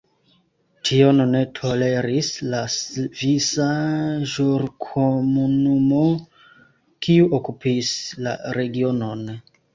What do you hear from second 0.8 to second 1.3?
Tion